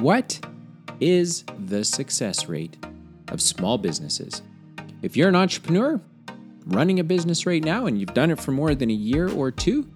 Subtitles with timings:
[0.00, 0.44] What
[1.00, 2.76] is the success rate
[3.28, 4.42] of small businesses?
[5.00, 5.98] If you're an entrepreneur
[6.66, 9.50] running a business right now and you've done it for more than a year or
[9.50, 9.88] two,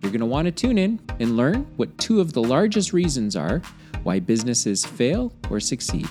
[0.00, 3.36] you're going to want to tune in and learn what two of the largest reasons
[3.36, 3.60] are
[4.04, 6.08] why businesses fail or succeed.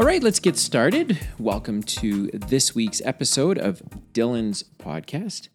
[0.00, 1.18] All right, let's get started.
[1.38, 3.82] Welcome to this week's episode of
[4.14, 5.48] Dylan's podcast.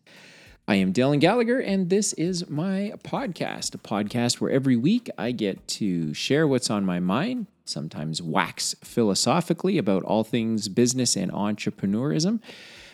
[0.68, 5.32] I am Dylan Gallagher, and this is my podcast, a podcast where every week I
[5.32, 11.32] get to share what's on my mind, sometimes wax philosophically about all things business and
[11.32, 12.40] entrepreneurism.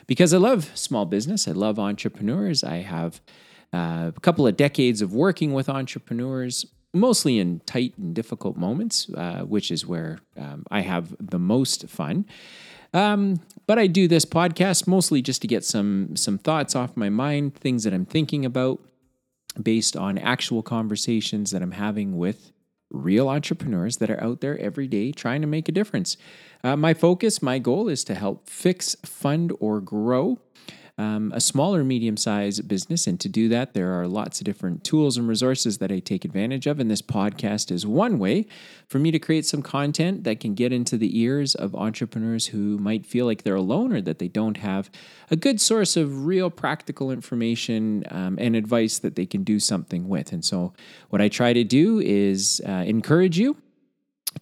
[0.08, 2.64] Because I love small business, I love entrepreneurs.
[2.64, 3.20] I have
[3.74, 9.10] uh, a couple of decades of working with entrepreneurs, mostly in tight and difficult moments,
[9.16, 12.26] uh, which is where um, I have the most fun.
[12.94, 17.10] Um, but I do this podcast mostly just to get some some thoughts off my
[17.10, 18.82] mind, things that I'm thinking about,
[19.62, 22.52] based on actual conversations that I'm having with
[22.90, 26.18] real entrepreneurs that are out there every day trying to make a difference.
[26.64, 30.38] Uh, my focus, my goal is to help fix, fund, or grow
[30.98, 33.08] um, a small or medium sized business.
[33.08, 36.26] And to do that, there are lots of different tools and resources that I take
[36.26, 36.80] advantage of.
[36.80, 38.46] And this podcast is one way
[38.88, 42.78] for me to create some content that can get into the ears of entrepreneurs who
[42.78, 44.90] might feel like they're alone or that they don't have
[45.30, 50.08] a good source of real practical information um, and advice that they can do something
[50.10, 50.32] with.
[50.32, 50.74] And so,
[51.10, 53.58] what I try to do is uh, encourage you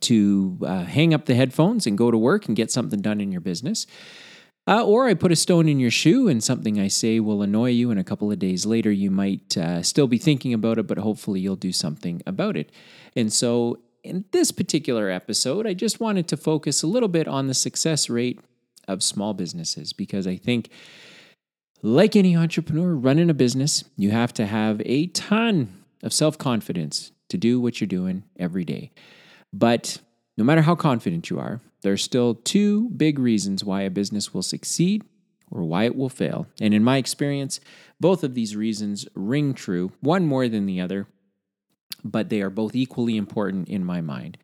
[0.02, 3.32] to uh, hang up the headphones and go to work and get something done in
[3.32, 3.88] your business.
[4.70, 7.72] Uh, or I put a stone in your shoe and something I say will annoy
[7.72, 10.86] you, and a couple of days later you might uh, still be thinking about it,
[10.86, 12.72] but hopefully you'll do something about it.
[13.16, 17.48] And so, in this particular episode, I just wanted to focus a little bit on
[17.48, 18.40] the success rate
[18.88, 20.70] of small businesses because I think,
[21.82, 27.12] like any entrepreneur running a business, you have to have a ton of self confidence
[27.30, 28.92] to do what you're doing every day.
[29.52, 29.98] But
[30.38, 34.34] no matter how confident you are, there are still two big reasons why a business
[34.34, 35.04] will succeed
[35.52, 36.48] or why it will fail.
[36.62, 37.60] And in my experience,
[38.00, 41.08] both of these reasons ring true, one more than the other,
[42.04, 44.38] but they are both equally important in my mind.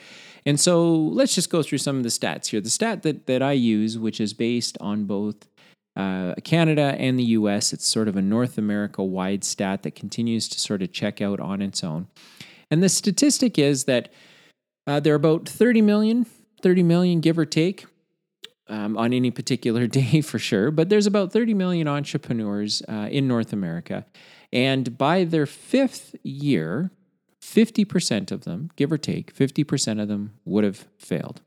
[0.45, 2.61] And so let's just go through some of the stats here.
[2.61, 5.47] The stat that, that I use, which is based on both
[5.95, 10.49] uh, Canada and the US, it's sort of a North America wide stat that continues
[10.49, 12.07] to sort of check out on its own.
[12.69, 14.11] And the statistic is that
[14.87, 16.25] uh, there are about 30 million
[16.65, 17.85] 30 million, give or take,
[18.69, 20.71] um, on any particular day for sure.
[20.71, 24.03] But there's about 30 million entrepreneurs uh, in North America.
[24.51, 26.89] And by their fifth year,
[27.39, 31.43] 50% of them, give or take, 50% of them would have failed.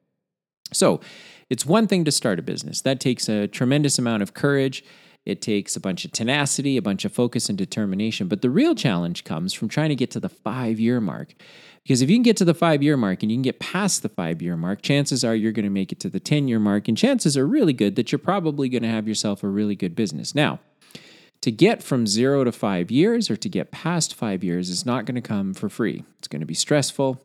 [0.73, 1.01] So
[1.51, 2.81] it's one thing to start a business.
[2.83, 4.85] That takes a tremendous amount of courage.
[5.25, 8.29] It takes a bunch of tenacity, a bunch of focus and determination.
[8.29, 11.35] But the real challenge comes from trying to get to the five year mark.
[11.83, 14.03] Because if you can get to the five year mark and you can get past
[14.03, 16.59] the five year mark, chances are you're going to make it to the 10 year
[16.59, 16.89] mark.
[16.89, 19.95] And chances are really good that you're probably going to have yourself a really good
[19.95, 20.35] business.
[20.35, 20.61] Now,
[21.41, 25.05] to get from zero to five years or to get past five years is not
[25.05, 26.05] going to come for free.
[26.19, 27.23] It's going to be stressful.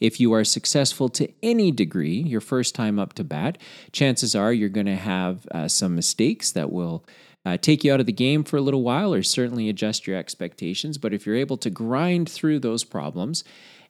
[0.00, 3.58] If you are successful to any degree, your first time up to bat,
[3.92, 7.04] chances are you're going to have uh, some mistakes that will
[7.46, 10.16] uh, take you out of the game for a little while or certainly adjust your
[10.16, 10.98] expectations.
[10.98, 13.44] But if you're able to grind through those problems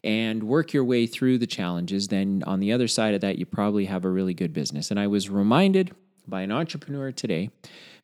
[0.04, 3.46] and work your way through the challenges, then on the other side of that, you
[3.46, 4.90] probably have a really good business.
[4.90, 5.94] And I was reminded
[6.28, 7.50] by an entrepreneur today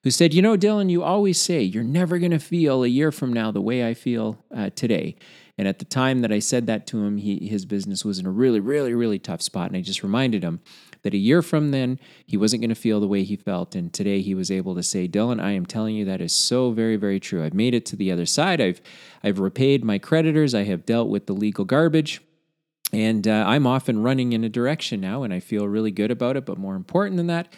[0.03, 3.13] who said, You know, Dylan, you always say you're never going to feel a year
[3.13, 5.17] from now the way I feel uh, today.
[5.59, 8.27] And at the time that I said that to him, he, his business was in
[8.27, 9.69] a really, really, really tough spot.
[9.69, 10.61] And I just reminded him
[11.03, 13.75] that a year from then, he wasn't going to feel the way he felt.
[13.75, 16.71] And today he was able to say, Dylan, I am telling you that is so
[16.71, 17.45] very, very true.
[17.45, 18.61] I've made it to the other side.
[18.61, 18.81] I've,
[19.23, 20.55] I've repaid my creditors.
[20.55, 22.23] I have dealt with the legal garbage.
[22.93, 26.11] And uh, I'm off and running in a direction now, and I feel really good
[26.11, 26.45] about it.
[26.45, 27.53] But more important than that,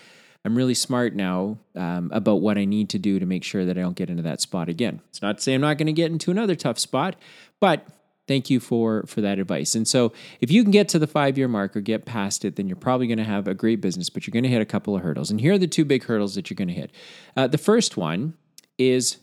[0.45, 3.79] I'm really smart now um, about what I need to do to make sure that
[3.79, 5.01] I don't get into that spot again.
[5.09, 7.17] It's not to say I'm not going to get into another tough spot,
[7.61, 7.87] but
[8.27, 9.75] thank you for for that advice.
[9.75, 12.57] And so, if you can get to the five year mark or get past it,
[12.57, 14.11] then you're probably going to have a great business.
[14.11, 16.05] But you're going to hit a couple of hurdles, and here are the two big
[16.05, 16.93] hurdles that you're going to hit.
[17.37, 18.35] Uh, the first one
[18.77, 19.19] is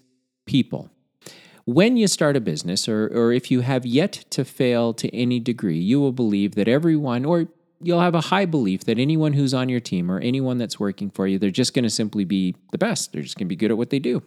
[0.46, 0.90] people.
[1.66, 5.40] When you start a business, or or if you have yet to fail to any
[5.40, 7.48] degree, you will believe that everyone, or
[7.84, 11.10] you'll have a high belief that anyone who's on your team or anyone that's working
[11.10, 13.14] for you, they're just going to simply be the best.
[13.14, 14.22] They're just going to be good at what they do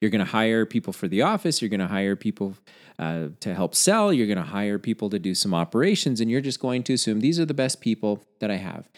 [0.00, 1.62] You're going to hire people for the office.
[1.62, 2.56] You're going to hire people
[2.98, 4.12] uh, to help sell.
[4.12, 7.20] You're going to hire people to do some operations, and you're just going to assume
[7.20, 8.88] these are the best people that I have.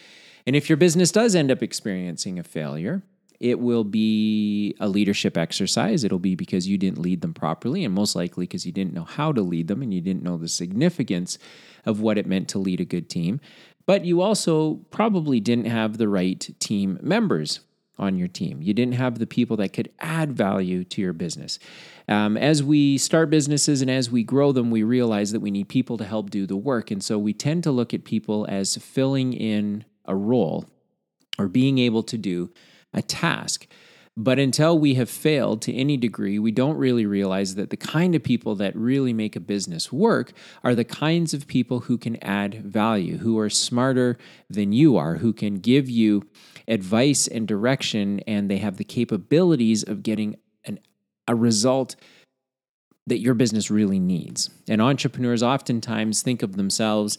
[0.47, 3.03] And if your business does end up experiencing a failure,
[3.39, 6.03] it will be a leadership exercise.
[6.03, 9.03] It'll be because you didn't lead them properly, and most likely because you didn't know
[9.03, 11.37] how to lead them and you didn't know the significance
[11.85, 13.39] of what it meant to lead a good team.
[13.85, 17.59] But you also probably didn't have the right team members
[17.97, 18.61] on your team.
[18.61, 21.59] You didn't have the people that could add value to your business.
[22.07, 25.69] Um, as we start businesses and as we grow them, we realize that we need
[25.69, 26.91] people to help do the work.
[26.91, 30.65] And so we tend to look at people as filling in a role
[31.39, 32.51] or being able to do
[32.95, 33.67] a task.
[34.17, 38.15] But until we have failed to any degree, we don't really realize that the kind
[38.15, 40.31] of people that really make a business work
[40.63, 44.17] are the kinds of people who can add value, who are smarter
[44.49, 46.23] than you are, who can give you
[46.65, 50.79] advice and direction, and they have the capabilities of getting an,
[51.27, 51.97] a result
[53.07, 54.49] that your business really needs.
[54.69, 57.17] And entrepreneurs oftentimes think of themselves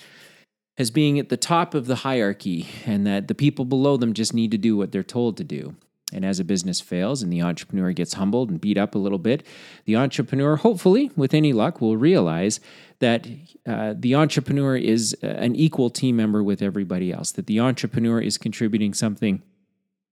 [0.78, 4.34] as being at the top of the hierarchy and that the people below them just
[4.34, 5.74] need to do what they're told to do.
[6.12, 9.18] And as a business fails and the entrepreneur gets humbled and beat up a little
[9.18, 9.44] bit,
[9.86, 12.60] the entrepreneur, hopefully, with any luck, will realize
[13.00, 13.26] that
[13.66, 18.20] uh, the entrepreneur is uh, an equal team member with everybody else, that the entrepreneur
[18.20, 19.42] is contributing something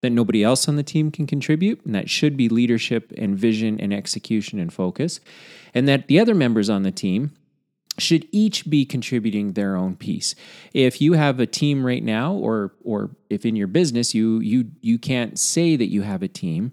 [0.02, 3.81] that nobody else on the team can contribute, and that should be leadership and vision
[3.81, 5.20] and execution and focus,
[5.72, 7.31] and that the other members on the team
[7.99, 10.35] should each be contributing their own piece.
[10.73, 14.70] If you have a team right now or or if in your business you you
[14.81, 16.73] you can't say that you have a team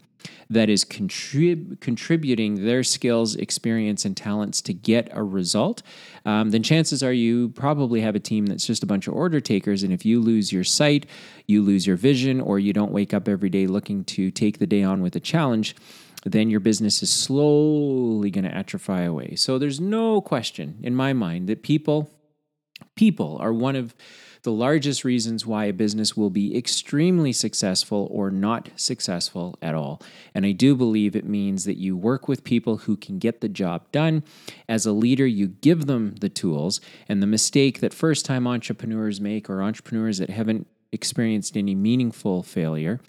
[0.50, 5.82] that is contrib- contributing their skills, experience, and talents to get a result,
[6.26, 9.40] um, then chances are you probably have a team that's just a bunch of order
[9.40, 9.82] takers.
[9.82, 11.06] And if you lose your sight,
[11.48, 14.68] you lose your vision, or you don't wake up every day looking to take the
[14.68, 15.76] day on with a challenge,
[16.26, 19.36] then your business is slowly going to atrophy away.
[19.36, 22.12] So there's no question in my mind that people
[22.96, 23.96] people are one of
[24.44, 30.02] the largest reasons why a business will be extremely successful or not successful at all.
[30.34, 33.50] And I do believe it means that you work with people who can get the
[33.50, 34.24] job done.
[34.68, 36.82] As a leader, you give them the tools.
[37.08, 42.42] And the mistake that first time entrepreneurs make or entrepreneurs that haven't experienced any meaningful
[42.42, 43.00] failure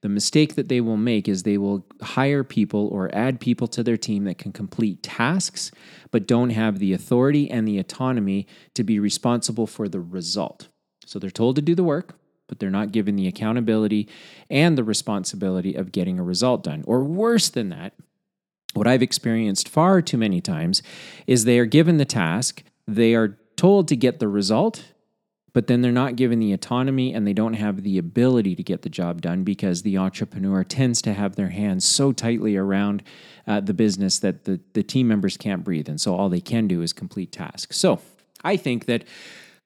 [0.00, 3.82] the mistake that they will make is they will hire people or add people to
[3.82, 5.72] their team that can complete tasks,
[6.10, 10.68] but don't have the authority and the autonomy to be responsible for the result.
[11.04, 12.16] So they're told to do the work,
[12.46, 14.08] but they're not given the accountability
[14.48, 16.84] and the responsibility of getting a result done.
[16.86, 17.94] Or worse than that,
[18.74, 20.82] what I've experienced far too many times
[21.26, 24.92] is they are given the task, they are told to get the result,
[25.52, 28.82] but then they're not given the autonomy and they don't have the ability to get
[28.82, 33.02] the job done because the entrepreneur tends to have their hands so tightly around
[33.46, 35.88] uh, the business that the, the team members can't breathe.
[35.88, 37.78] And so all they can do is complete tasks.
[37.78, 38.00] So
[38.44, 39.04] I think that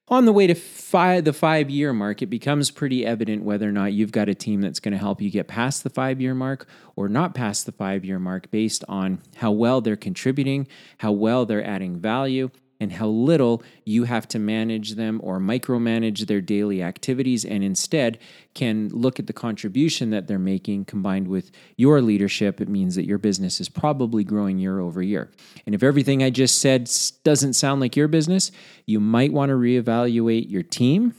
[0.08, 3.92] on the way to the five year mark, it becomes pretty evident whether or not
[3.92, 6.66] you've got a team that's going to help you get past the five year mark
[6.96, 10.68] or not past the five year mark based on how well they're contributing,
[10.98, 12.50] how well they're adding value,
[12.82, 18.18] and how little you have to manage them or micromanage their daily activities, and instead
[18.54, 22.60] can look at the contribution that they're making combined with your leadership.
[22.60, 25.30] It means that your business is probably growing year over year.
[25.64, 26.90] And if everything I just said
[27.22, 28.50] doesn't sound like your business,
[28.84, 31.14] you might want to reevaluate your team,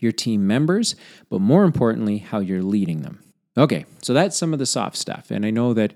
[0.00, 0.96] your team members,
[1.28, 3.22] but more importantly, how you're leading them.
[3.58, 5.30] Okay, so that's some of the soft stuff.
[5.30, 5.92] And I know that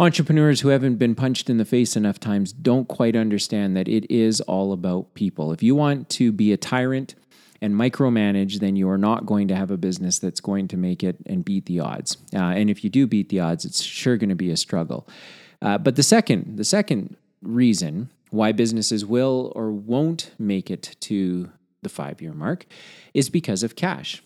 [0.00, 4.10] entrepreneurs who haven't been punched in the face enough times don't quite understand that it
[4.10, 5.52] is all about people.
[5.52, 7.14] If you want to be a tyrant
[7.60, 11.04] and micromanage, then you are not going to have a business that's going to make
[11.04, 12.16] it and beat the odds.
[12.34, 15.06] Uh, and if you do beat the odds, it's sure going to be a struggle.
[15.60, 21.50] Uh, but the second, the second reason why businesses will or won't make it to
[21.82, 22.64] the five year mark
[23.12, 24.22] is because of cash.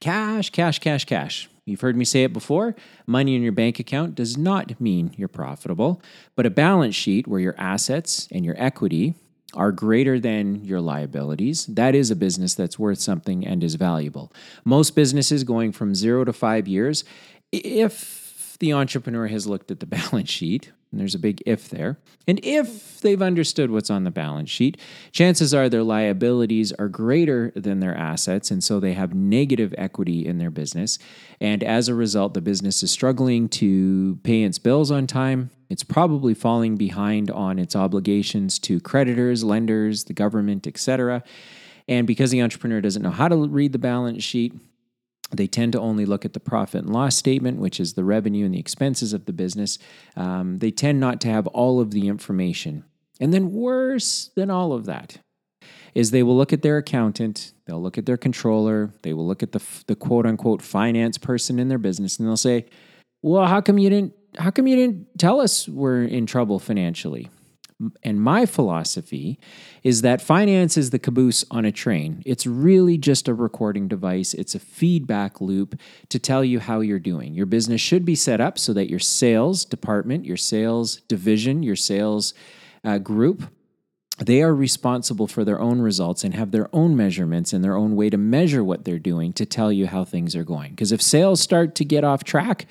[0.00, 1.48] Cash, cash, cash, cash.
[1.64, 2.76] You've heard me say it before
[3.06, 6.02] money in your bank account does not mean you're profitable,
[6.36, 9.14] but a balance sheet where your assets and your equity
[9.54, 14.32] are greater than your liabilities, that is a business that's worth something and is valuable.
[14.64, 17.04] Most businesses going from zero to five years,
[17.52, 21.98] if the entrepreneur has looked at the balance sheet, and there's a big if there.
[22.28, 27.50] And if they've understood what's on the balance sheet, chances are their liabilities are greater
[27.56, 28.52] than their assets.
[28.52, 31.00] And so they have negative equity in their business.
[31.40, 35.50] And as a result, the business is struggling to pay its bills on time.
[35.68, 41.24] It's probably falling behind on its obligations to creditors, lenders, the government, etc.
[41.88, 44.54] And because the entrepreneur doesn't know how to read the balance sheet,
[45.30, 48.44] They tend to only look at the profit and loss statement, which is the revenue
[48.44, 49.78] and the expenses of the business.
[50.16, 52.84] Um, they tend not to have all of the information.
[53.20, 55.18] And then, worse than all of that,
[55.94, 59.42] is they will look at their accountant, they'll look at their controller, they will look
[59.42, 62.66] at the, the quote unquote finance person in their business, and they'll say,
[63.22, 64.14] "Well, how come you didn't?
[64.36, 67.30] How come you didn't tell us we're in trouble financially?"
[68.02, 69.38] And my philosophy
[69.82, 72.22] is that finance is the caboose on a train.
[72.24, 75.78] It's really just a recording device, it's a feedback loop
[76.08, 77.34] to tell you how you're doing.
[77.34, 81.76] Your business should be set up so that your sales department, your sales division, your
[81.76, 82.32] sales
[82.84, 83.50] uh, group
[84.18, 87.96] they are responsible for their own results and have their own measurements and their own
[87.96, 90.70] way to measure what they're doing to tell you how things are going.
[90.70, 92.66] Because if sales start to get off track,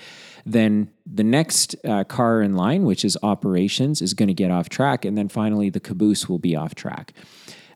[0.46, 4.70] then the next uh, car in line, which is operations, is going to get off
[4.70, 5.04] track.
[5.04, 7.14] And then finally, the caboose will be off track.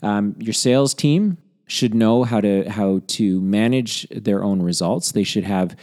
[0.02, 5.12] Um, your sales team should know how to how to manage their own results.
[5.12, 5.76] They should have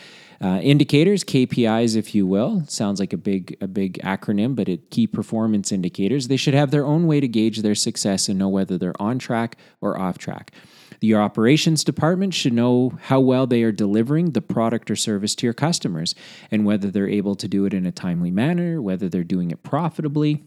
[0.44, 4.90] uh, indicators, KPIs, if you will, sounds like a big a big acronym, but it
[4.90, 6.28] key performance indicators.
[6.28, 9.18] They should have their own way to gauge their success and know whether they're on
[9.18, 10.52] track or off track.
[11.00, 15.46] Your operations department should know how well they are delivering the product or service to
[15.46, 16.14] your customers
[16.50, 19.62] and whether they're able to do it in a timely manner, whether they're doing it
[19.62, 20.44] profitably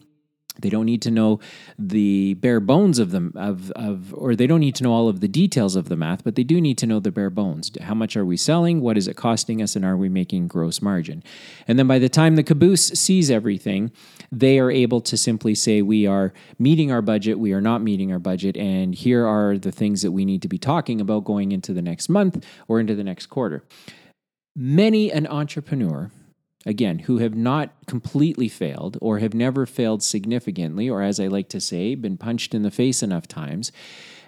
[0.61, 1.39] they don't need to know
[1.77, 5.19] the bare bones of them of, of or they don't need to know all of
[5.19, 7.71] the details of the math, but they do need to know the bare bones.
[7.81, 8.81] How much are we selling?
[8.81, 9.75] What is it costing us?
[9.75, 11.23] And are we making gross margin?
[11.67, 13.91] And then by the time the caboose sees everything,
[14.31, 18.11] they are able to simply say, We are meeting our budget, we are not meeting
[18.11, 21.51] our budget, and here are the things that we need to be talking about going
[21.51, 23.63] into the next month or into the next quarter.
[24.55, 26.11] Many an entrepreneur
[26.65, 31.49] again, who have not completely failed or have never failed significantly, or as I like
[31.49, 33.71] to say, been punched in the face enough times,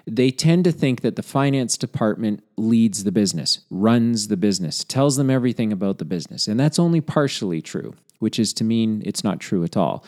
[0.06, 5.16] they tend to think that the finance department leads the business, runs the business, tells
[5.16, 6.48] them everything about the business.
[6.48, 10.04] And that's only partially true, which is to mean it's not true at all.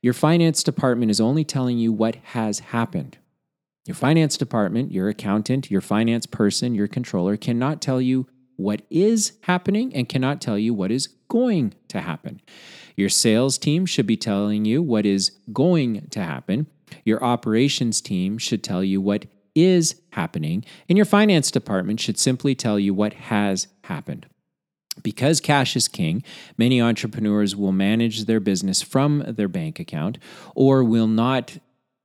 [0.00, 3.18] Your finance department is only telling you what has happened.
[3.86, 9.32] Your finance department, your accountant, your finance person, your controller cannot tell you what is
[9.42, 12.40] happening and cannot tell you what is going to happen.
[12.96, 16.66] Your sales team should be telling you what is going to happen.
[17.04, 20.64] Your operations team should tell you what is happening.
[20.88, 24.26] And your finance department should simply tell you what has happened.
[25.02, 26.22] Because cash is king,
[26.56, 30.18] many entrepreneurs will manage their business from their bank account
[30.54, 31.58] or will not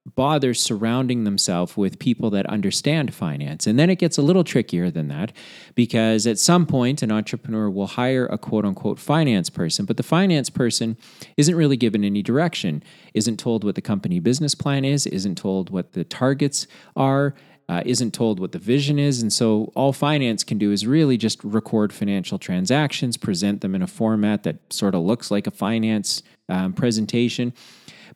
[0.06, 3.68] bother surrounding themselves with people that understand finance.
[3.68, 5.32] And then it gets a little trickier than that
[5.76, 10.04] because at some point an entrepreneur will hire a quote unquote finance person, but the
[10.04, 10.98] finance person
[11.38, 12.82] isn't really given any direction,
[13.14, 17.36] isn't told what the company business plan is, isn't told what the targets are.
[17.70, 19.22] Uh, isn't told what the vision is.
[19.22, 23.82] And so all finance can do is really just record financial transactions, present them in
[23.82, 27.54] a format that sort of looks like a finance um, presentation.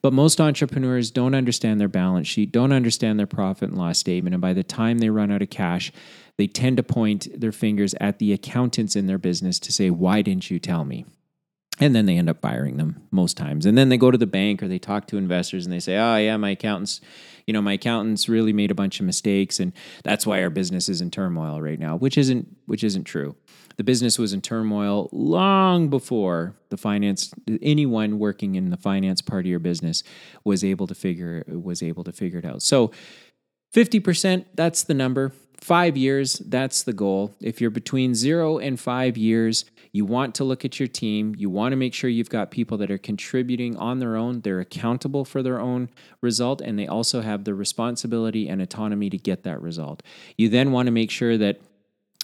[0.01, 4.33] But most entrepreneurs don't understand their balance sheet, don't understand their profit and loss statement.
[4.33, 5.91] And by the time they run out of cash,
[6.37, 10.21] they tend to point their fingers at the accountants in their business to say, Why
[10.21, 11.05] didn't you tell me?
[11.79, 13.65] And then they end up firing them most times.
[13.65, 15.97] And then they go to the bank or they talk to investors and they say,
[15.97, 17.01] Oh, yeah, my accountants,
[17.45, 19.73] you know, my accountants really made a bunch of mistakes and
[20.03, 23.35] that's why our business is in turmoil right now, which isn't which isn't true
[23.77, 29.45] the business was in turmoil long before the finance anyone working in the finance part
[29.45, 30.03] of your business
[30.43, 32.61] was able to figure was able to figure it out.
[32.61, 32.91] So
[33.73, 35.31] 50% that's the number.
[35.61, 37.33] 5 years that's the goal.
[37.41, 41.33] If you're between 0 and 5 years, you want to look at your team.
[41.37, 44.41] You want to make sure you've got people that are contributing on their own.
[44.41, 45.89] They're accountable for their own
[46.21, 50.03] result, and they also have the responsibility and autonomy to get that result.
[50.37, 51.61] You then want to make sure that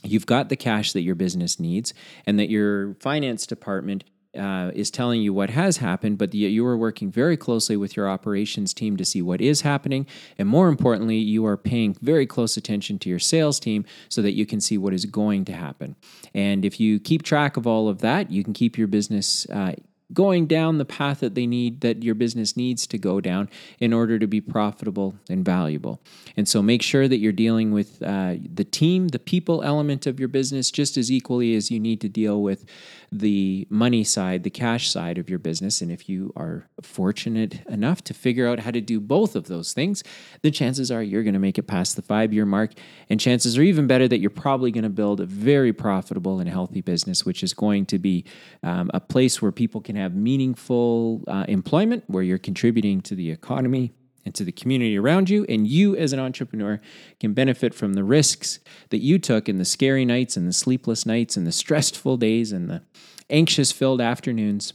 [0.04, 1.94] you've got the cash that your business needs
[2.26, 4.04] and that your finance department
[4.38, 8.10] uh, is telling you what has happened, but you are working very closely with your
[8.10, 10.08] operations team to see what is happening.
[10.38, 14.34] And more importantly, you are paying very close attention to your sales team so that
[14.34, 15.96] you can see what is going to happen.
[16.34, 19.74] And if you keep track of all of that, you can keep your business uh,
[20.14, 23.50] going down the path that they need, that your business needs to go down
[23.80, 26.02] in order to be profitable and valuable.
[26.36, 30.20] And so make sure that you're dealing with uh, the team, the people element of
[30.20, 32.66] your business just as equally as you need to deal with
[33.12, 35.82] the money side, the cash side of your business.
[35.82, 39.74] And if you are fortunate enough to figure out how to do both of those
[39.74, 40.02] things,
[40.44, 42.72] the chances are you're going to make it past the five year mark.
[43.10, 46.50] And chances are even better that you're probably going to build a very profitable and
[46.50, 48.24] healthy business, which is going to be
[48.64, 53.30] um, a place where people can have meaningful uh, employment, where you're contributing to the
[53.30, 53.92] economy
[54.26, 55.46] and to the community around you.
[55.50, 56.80] And you, as an entrepreneur,
[57.20, 58.60] can benefit from the risks
[58.90, 62.52] that you took in the scary nights and the sleepless nights and the stressful days
[62.52, 62.82] and the
[63.30, 64.74] anxious filled afternoons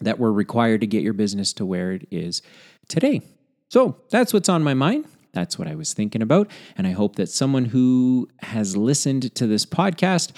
[0.00, 2.42] that were required to get your business to where it is
[2.88, 3.20] today.
[3.68, 5.06] So that's what's on my mind.
[5.32, 6.50] That's what I was thinking about.
[6.76, 10.32] And I hope that someone who has listened to this podcast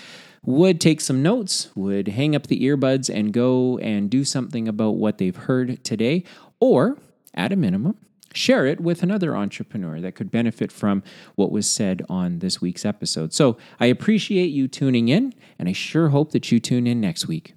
[0.44, 4.92] would take some notes, would hang up the earbuds and go and do something about
[4.92, 6.24] what they've heard today,
[6.60, 6.98] or
[7.34, 7.96] at a minimum,
[8.34, 11.02] share it with another entrepreneur that could benefit from
[11.34, 13.32] what was said on this week's episode.
[13.32, 17.26] So I appreciate you tuning in, and I sure hope that you tune in next
[17.26, 17.54] week.